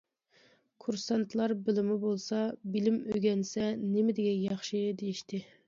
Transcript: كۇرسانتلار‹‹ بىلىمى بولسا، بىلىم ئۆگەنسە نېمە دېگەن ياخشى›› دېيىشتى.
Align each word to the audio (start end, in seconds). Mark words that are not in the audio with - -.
كۇرسانتلار‹‹ 0.85 1.53
بىلىمى 1.67 1.99
بولسا، 2.07 2.41
بىلىم 2.77 2.99
ئۆگەنسە 3.13 3.69
نېمە 3.85 4.19
دېگەن 4.23 4.43
ياخشى›› 4.51 4.85
دېيىشتى. 5.05 5.47